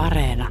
[0.00, 0.48] Areena.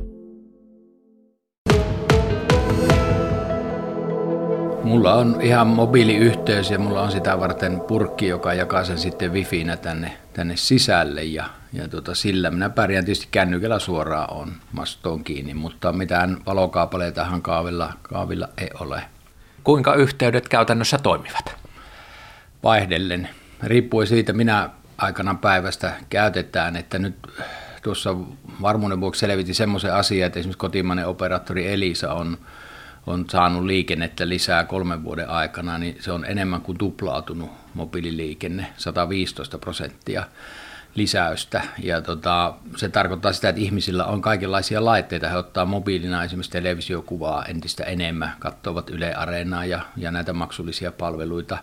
[4.83, 9.77] Mulla on ihan mobiiliyhteys ja mulla on sitä varten purkki, joka jakaa sen sitten wifinä
[9.77, 15.53] tänne, tänne sisälle ja, ja tota, sillä minä pärjään tietysti kännykällä suoraan on mastoon kiinni,
[15.53, 19.03] mutta mitään valokaapaleitahan kaavilla, kaavilla ei ole.
[19.63, 21.55] Kuinka yhteydet käytännössä toimivat?
[22.63, 23.29] Vaihdellen.
[23.63, 27.15] Riippuen siitä, minä aikana päivästä käytetään, että nyt
[27.83, 28.15] tuossa
[28.61, 32.37] varmuuden vuoksi selvitin semmoisen asian, että esimerkiksi kotimainen operaattori Elisa on,
[33.07, 39.57] on saanut liikennettä lisää kolmen vuoden aikana, niin se on enemmän kuin tuplautunut mobiililiikenne, 115
[39.57, 40.23] prosenttia
[40.95, 41.61] lisäystä.
[41.83, 45.29] Ja tota, se tarkoittaa sitä, että ihmisillä on kaikenlaisia laitteita.
[45.29, 51.57] He ottaa mobiilina esimerkiksi televisiokuvaa entistä enemmän, katsovat Yle Areenaa ja, ja näitä maksullisia palveluita.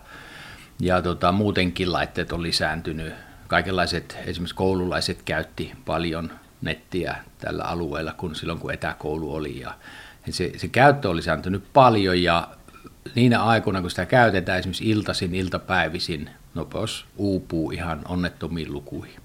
[0.79, 3.13] Ja tota, muutenkin laitteet on lisääntynyt
[3.47, 9.59] kaikenlaiset, esimerkiksi koululaiset käytti paljon nettiä tällä alueella kun silloin, kun etäkoulu oli.
[9.59, 9.73] Ja
[10.29, 12.47] se, se käyttö oli lisääntynyt paljon ja
[13.15, 19.21] niinä aikoina, kun sitä käytetään, esimerkiksi iltaisin, iltapäivisin, nopeus uupuu ihan onnettomiin lukuihin.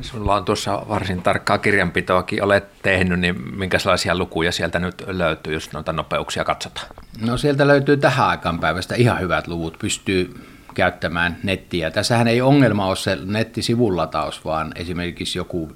[0.00, 5.72] Sulla on tuossa varsin tarkkaa kirjanpitoakin olet tehnyt, niin minkälaisia lukuja sieltä nyt löytyy, jos
[5.72, 6.86] noita nopeuksia katsotaan?
[7.20, 9.78] No sieltä löytyy tähän aikaan päivästä ihan hyvät luvut.
[9.78, 10.34] Pystyy
[10.74, 11.90] käyttämään nettiä.
[11.90, 15.72] Tässähän ei ongelma ole se nettisivullataus, lataus, vaan esimerkiksi joku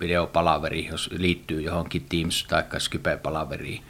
[0.00, 3.82] videopalaveri, jos liittyy johonkin Teams- tai Skype-palaveriin,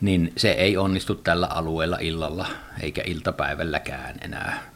[0.00, 2.46] niin se ei onnistu tällä alueella illalla
[2.82, 4.70] eikä iltapäivälläkään enää.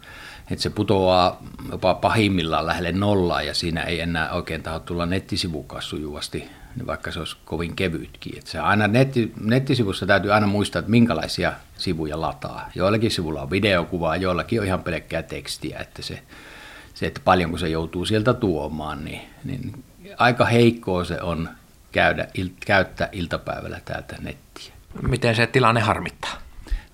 [0.50, 1.42] Et se putoaa
[1.72, 7.10] jopa pahimmillaan lähelle nollaa ja siinä ei enää oikein taho tulla nettisivukaan sujuvasti niin vaikka
[7.10, 8.38] se olisi kovin kevytkin.
[8.38, 12.70] Että se aina netti, nettisivussa täytyy aina muistaa, että minkälaisia sivuja lataa.
[12.74, 16.22] Joillakin sivulla on videokuvaa, joillakin on ihan pelkkää tekstiä, että se,
[16.94, 19.84] se että paljonko se joutuu sieltä tuomaan, niin, niin
[20.16, 21.48] aika heikkoa se on
[21.92, 24.72] käydä, il, käyttää iltapäivällä täältä nettiä.
[25.02, 26.43] Miten se tilanne harmittaa?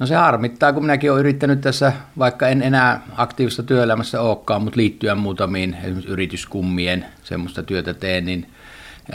[0.01, 4.77] No se harmittaa, kun minäkin olen yrittänyt tässä, vaikka en enää aktiivista työelämässä olekaan, mutta
[4.77, 8.47] liittyä muutamiin esimerkiksi yrityskummien semmoista työtä teen, niin–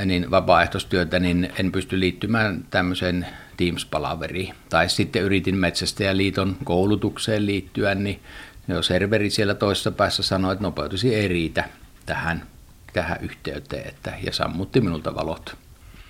[0.05, 3.27] niin vapaaehtoistyötä, niin en pysty liittymään tämmöiseen
[3.57, 4.53] Teams-palaveriin.
[4.69, 8.21] Tai sitten yritin Metsästäjäliiton koulutukseen liittyä, niin
[8.67, 11.63] jo serveri siellä toisessa päässä sanoi, että nopeutusi ei riitä
[12.05, 12.43] tähän,
[12.93, 15.57] tähän yhteyteen että, ja sammutti minulta valot.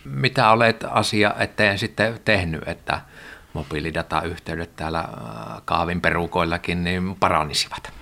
[0.05, 3.01] Mitä olet asia eteen sitten tehnyt, että
[3.55, 7.93] mobiilidatayhteydet täällä äh, kaavin perukoillakin niin paranisivat?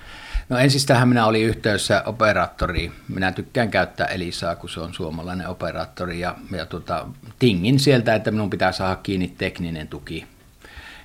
[0.50, 2.92] No ensistähän minä olin yhteydessä operaattoriin.
[3.08, 6.20] Minä tykkään käyttää Elisaa, kun se on suomalainen operaattori.
[6.20, 7.06] Ja, ja tota,
[7.40, 10.26] tingin sieltä, että minun pitää saada kiinni tekninen tuki.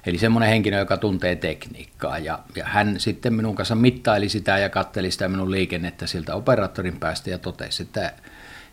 [0.07, 2.19] Eli semmoinen henkilö, joka tuntee tekniikkaa.
[2.19, 7.01] Ja, ja hän sitten minun kanssa mittaili sitä ja katteli sitä minun liikennettä siltä operaattorin
[7.01, 8.13] päästä ja totesi, että,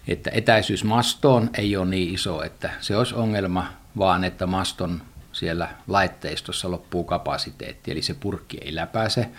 [0.08, 5.02] että etäisyys mastoon ei ole niin iso, että se olisi ongelma, vaan että maston
[5.36, 9.30] siellä laitteistossa loppuu kapasiteetti, eli se purkki ei läpäise.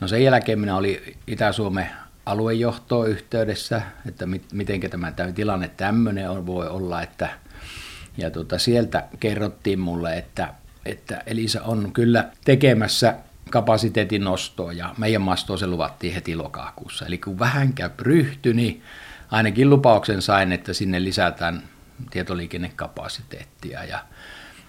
[0.00, 1.86] No sen jälkeen minä olin Itä-Suomen
[2.26, 7.28] aluejohtoon yhteydessä, että mit, miten tämä, tämä tilanne tämmöinen on, voi olla, että
[8.16, 10.54] ja tuota, sieltä kerrottiin mulle, että,
[10.84, 13.14] että Elisa on kyllä tekemässä
[13.50, 17.06] kapasiteetin nostoa ja meidän mastoa se luvattiin heti lokakuussa.
[17.06, 18.82] Eli kun vähän käy ryhty, niin
[19.30, 21.62] ainakin lupauksen sain, että sinne lisätään
[22.10, 23.98] tietoliikennekapasiteettia ja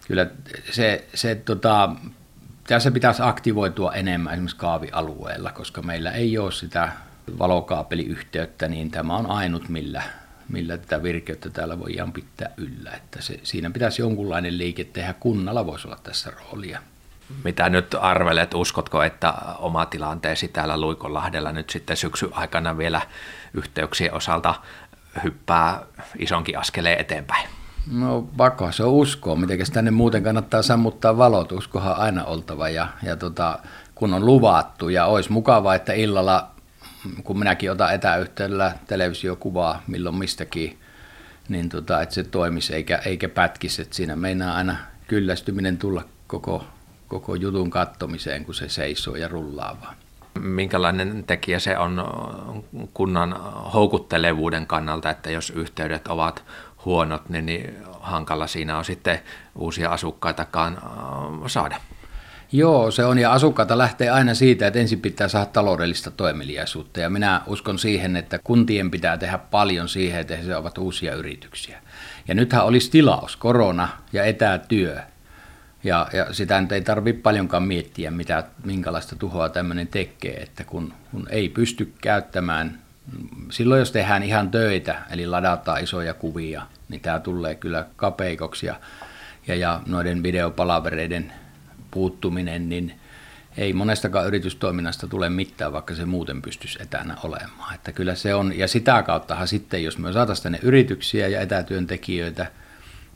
[0.08, 0.28] kyllä
[0.72, 1.96] se, se tota,
[2.68, 6.92] tässä pitäisi aktivoitua enemmän esimerkiksi kaavialueella, koska meillä ei ole sitä
[7.40, 10.04] valokaapeliyhteyttä, niin tämä on ainut, millä,
[10.50, 12.92] millä tätä virkeyttä täällä voidaan pitää yllä.
[12.92, 16.82] Että se, siinä pitäisi jonkunlainen liike tehdä, kunnalla voisi olla tässä roolia.
[17.44, 23.02] Mitä nyt arvelet, uskotko, että oma tilanteesi täällä Luikonlahdella nyt sitten syksy aikana vielä
[23.54, 24.56] yhteyksien osalta
[25.24, 25.82] hyppää
[26.20, 27.61] isonkin askeleen eteenpäin?
[27.88, 32.88] No pakko se on uskoa, miten tänne muuten kannattaa sammuttaa valot, uskohan aina oltava ja,
[33.04, 33.60] ja tota,
[33.96, 36.52] kun on luvattu ja olisi mukavaa, että illalla,
[37.24, 40.80] kun minäkin otan etäyhteydellä televisiokuvaa milloin mistäkin,
[41.50, 44.76] niin tota, että se toimisi eikä, eikä pätkisi, että siinä meinaa aina
[45.08, 46.66] kyllästyminen tulla koko,
[47.08, 49.96] koko jutun kattomiseen, kun se seisoo ja rullaa vaan.
[50.40, 52.04] Minkälainen tekijä se on
[52.94, 53.36] kunnan
[53.74, 56.44] houkuttelevuuden kannalta, että jos yhteydet ovat
[56.86, 59.20] huonot, niin, niin hankala siinä on sitten
[59.56, 61.76] uusia asukkaitakaan äh, saada.
[62.54, 67.10] Joo, se on ja asukkaita lähtee aina siitä, että ensin pitää saada taloudellista toimeliaisuutta ja
[67.10, 71.82] minä uskon siihen, että kuntien pitää tehdä paljon siihen, että he ovat uusia yrityksiä.
[72.28, 74.98] Ja nythän olisi tilaus, korona ja etätyö.
[75.84, 80.94] Ja, ja sitä nyt ei tarvitse paljonkaan miettiä, mitä, minkälaista tuhoa tämmöinen tekee, että kun,
[81.12, 82.80] kun ei pysty käyttämään
[83.52, 88.76] silloin jos tehdään ihan töitä, eli ladataan isoja kuvia, niin tämä tulee kyllä kapeikoksi ja,
[89.48, 91.34] ja, ja noiden videopalavereiden
[91.92, 92.94] puuttuminen, niin
[93.58, 97.76] ei monestakaan yritystoiminnasta tule mitään, vaikka se muuten pystyisi etänä olemaan.
[97.76, 102.52] Että kyllä se on, ja sitä kauttahan sitten, jos me saataisiin tänne yrityksiä ja etätyöntekijöitä,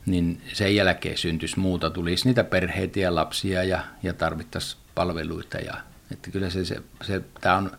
[0.06, 5.58] niin sen jälkeen syntyisi muuta, tulisi niitä perheitä ja lapsia ja, ja tarvittaisiin palveluita.
[5.58, 5.74] Ja,
[6.12, 7.70] että kyllä se, se, se tämä, on,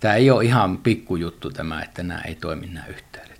[0.00, 3.35] tämä ei ole ihan pikkujuttu tämä, että nämä ei toimi nämä yhteydet.